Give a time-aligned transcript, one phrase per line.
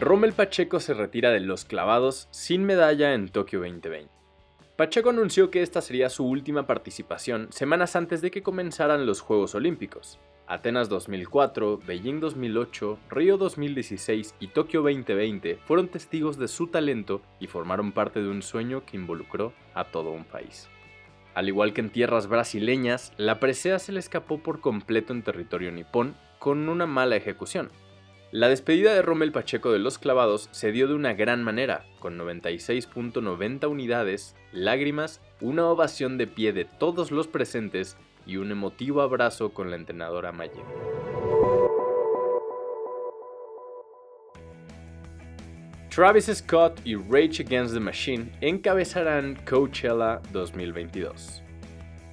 [0.00, 4.10] Rommel Pacheco se retira de los clavados sin medalla en Tokio 2020.
[4.74, 9.54] Pacheco anunció que esta sería su última participación semanas antes de que comenzaran los Juegos
[9.54, 10.18] Olímpicos.
[10.46, 17.46] Atenas 2004, Beijing 2008, Río 2016 y Tokio 2020 fueron testigos de su talento y
[17.46, 20.68] formaron parte de un sueño que involucró a todo un país.
[21.34, 25.70] Al igual que en tierras brasileñas, la presea se le escapó por completo en territorio
[25.70, 27.70] nipón con una mala ejecución.
[28.32, 32.16] La despedida de Rommel Pacheco de los clavados se dio de una gran manera, con
[32.18, 39.52] 96.90 unidades, lágrimas, una ovación de pie de todos los presentes y un emotivo abrazo
[39.52, 40.62] con la entrenadora Maye.
[45.94, 51.42] Travis Scott y Rage Against the Machine encabezarán Coachella 2022.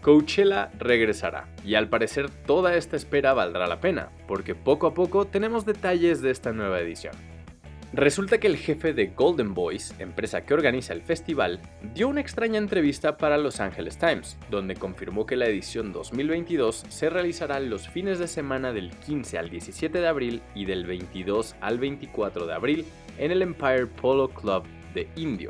[0.02, 5.25] Coachella regresará, y al parecer toda esta espera valdrá la pena, porque poco a poco
[5.25, 7.14] tenemos detalles de esta nueva edición.
[7.91, 11.59] Resulta que el jefe de Golden Boys, empresa que organiza el festival,
[11.95, 17.09] dio una extraña entrevista para Los Angeles Times, donde confirmó que la edición 2022 se
[17.09, 21.80] realizará los fines de semana del 15 al 17 de abril y del 22 al
[21.80, 22.86] 24 de abril
[23.17, 25.50] en el Empire Polo Club de Indio,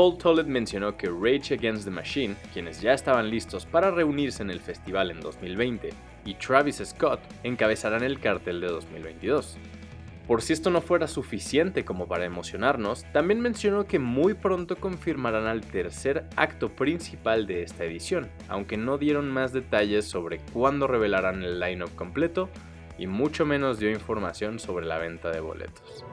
[0.00, 4.48] Paul Tollett mencionó que Rage Against the Machine, quienes ya estaban listos para reunirse en
[4.48, 5.90] el festival en 2020,
[6.24, 9.58] y Travis Scott encabezarán el cartel de 2022.
[10.26, 15.46] Por si esto no fuera suficiente como para emocionarnos, también mencionó que muy pronto confirmarán
[15.46, 21.42] al tercer acto principal de esta edición, aunque no dieron más detalles sobre cuándo revelarán
[21.42, 22.48] el line-up completo
[22.96, 26.06] y mucho menos dio información sobre la venta de boletos.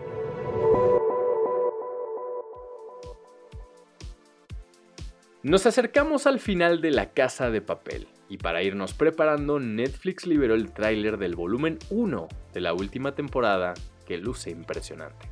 [5.48, 10.56] Nos acercamos al final de La Casa de Papel, y para irnos preparando, Netflix liberó
[10.56, 13.73] el tráiler del volumen 1 de la última temporada,
[14.06, 15.30] que luce impresionante.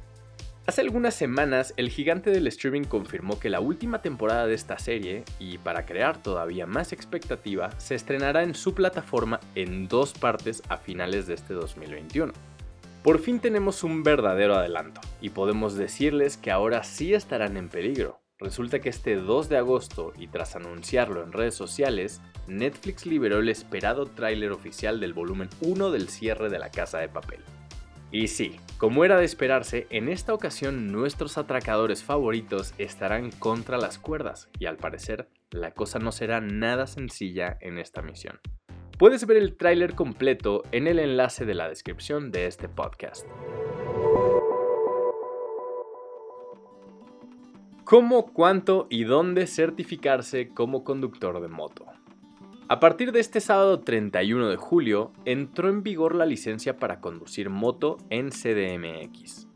[0.67, 5.25] Hace algunas semanas, el gigante del streaming confirmó que la última temporada de esta serie,
[5.37, 10.77] y para crear todavía más expectativa, se estrenará en su plataforma en dos partes a
[10.77, 12.31] finales de este 2021.
[13.03, 18.21] Por fin tenemos un verdadero adelanto, y podemos decirles que ahora sí estarán en peligro,
[18.37, 23.47] Resulta que este 2 de agosto, y tras anunciarlo en redes sociales, Netflix liberó el
[23.47, 27.39] esperado tráiler oficial del volumen 1 del cierre de La Casa de Papel.
[28.11, 33.99] Y sí, como era de esperarse, en esta ocasión nuestros atracadores favoritos estarán contra las
[33.99, 38.41] cuerdas, y al parecer la cosa no será nada sencilla en esta misión.
[38.97, 43.25] Puedes ver el tráiler completo en el enlace de la descripción de este podcast.
[47.85, 51.85] Cómo, cuánto y dónde certificarse como conductor de moto.
[52.67, 57.51] A partir de este sábado 31 de julio, entró en vigor la licencia para conducir
[57.51, 59.47] moto en CDMX.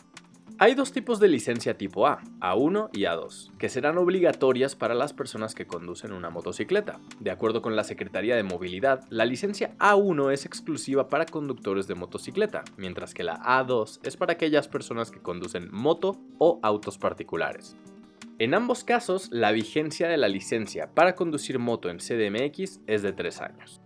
[0.60, 5.14] Hay dos tipos de licencia tipo A, A1 y A2, que serán obligatorias para las
[5.14, 7.00] personas que conducen una motocicleta.
[7.20, 11.96] De acuerdo con la Secretaría de Movilidad, la licencia A1 es exclusiva para conductores de
[11.96, 17.76] motocicleta, mientras que la A2 es para aquellas personas que conducen moto o autos particulares.
[18.40, 23.12] En ambos casos, la vigencia de la licencia para conducir moto en CDMX es de
[23.12, 23.82] 3 años.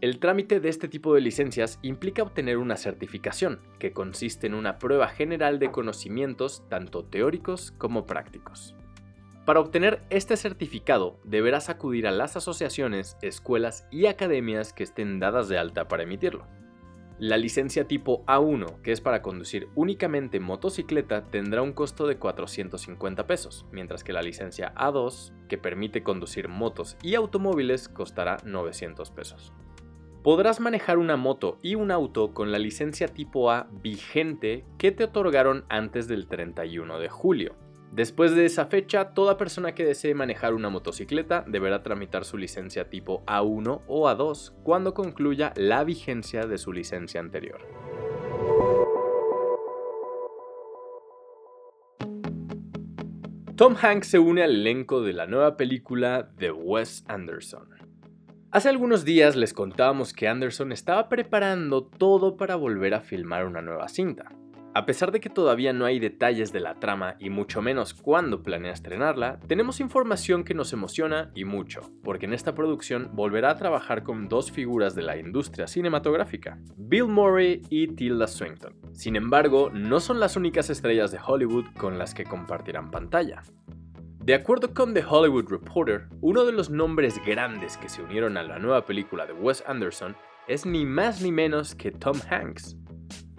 [0.00, 4.80] El trámite de este tipo de licencias implica obtener una certificación, que consiste en una
[4.80, 8.74] prueba general de conocimientos tanto teóricos como prácticos.
[9.44, 15.48] Para obtener este certificado deberás acudir a las asociaciones, escuelas y academias que estén dadas
[15.48, 16.48] de alta para emitirlo.
[17.20, 23.28] La licencia tipo A1, que es para conducir únicamente motocicleta, tendrá un costo de 450
[23.28, 29.52] pesos, mientras que la licencia A2, que permite conducir motos y automóviles, costará 900 pesos.
[30.24, 35.04] Podrás manejar una moto y un auto con la licencia tipo A vigente que te
[35.04, 37.54] otorgaron antes del 31 de julio.
[37.94, 42.90] Después de esa fecha, toda persona que desee manejar una motocicleta deberá tramitar su licencia
[42.90, 47.60] tipo A1 o A2 cuando concluya la vigencia de su licencia anterior.
[53.54, 57.68] Tom Hanks se une al elenco de la nueva película de Wes Anderson.
[58.50, 63.62] Hace algunos días les contábamos que Anderson estaba preparando todo para volver a filmar una
[63.62, 64.32] nueva cinta.
[64.76, 68.42] A pesar de que todavía no hay detalles de la trama y mucho menos cuándo
[68.42, 73.56] planea estrenarla, tenemos información que nos emociona y mucho, porque en esta producción volverá a
[73.56, 78.74] trabajar con dos figuras de la industria cinematográfica, Bill Murray y Tilda Swinton.
[78.90, 83.42] Sin embargo, no son las únicas estrellas de Hollywood con las que compartirán pantalla.
[84.24, 88.42] De acuerdo con The Hollywood Reporter, uno de los nombres grandes que se unieron a
[88.42, 90.16] la nueva película de Wes Anderson
[90.48, 92.76] es ni más ni menos que Tom Hanks,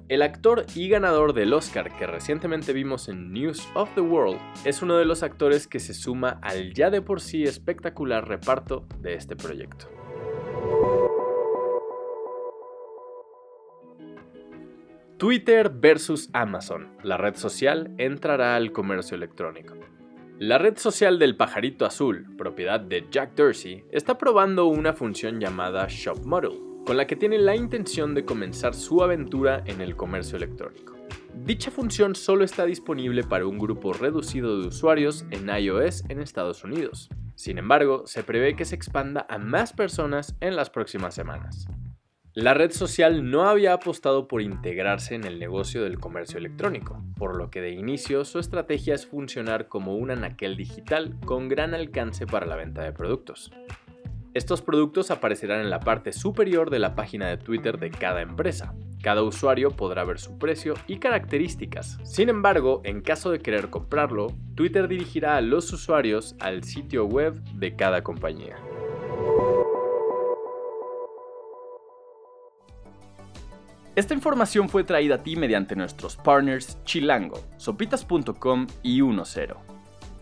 [0.08, 4.84] El actor y ganador del Oscar que recientemente vimos en News of the World es
[4.84, 9.16] uno de los actores que se suma al ya de por sí espectacular reparto de
[9.16, 9.90] este proyecto.
[15.18, 16.96] Twitter versus Amazon.
[17.02, 19.74] La red social entrará al comercio electrónico.
[20.38, 25.88] La red social del pajarito azul, propiedad de Jack Dorsey, está probando una función llamada
[25.90, 30.38] Shop Model, con la que tiene la intención de comenzar su aventura en el comercio
[30.38, 30.96] electrónico.
[31.34, 36.64] Dicha función solo está disponible para un grupo reducido de usuarios en iOS en Estados
[36.64, 37.10] Unidos.
[37.36, 41.68] Sin embargo, se prevé que se expanda a más personas en las próximas semanas.
[42.34, 47.38] La red social no había apostado por integrarse en el negocio del comercio electrónico, por
[47.38, 52.28] lo que de inicio su estrategia es funcionar como un anaquel digital con gran alcance
[52.28, 53.52] para la venta de productos.
[54.36, 58.76] Estos productos aparecerán en la parte superior de la página de Twitter de cada empresa.
[59.02, 62.00] Cada usuario podrá ver su precio y características.
[62.04, 67.42] Sin embargo, en caso de querer comprarlo, Twitter dirigirá a los usuarios al sitio web
[67.54, 68.58] de cada compañía.
[73.96, 79.75] Esta información fue traída a ti mediante nuestros partners Chilango, sopitas.com y 10.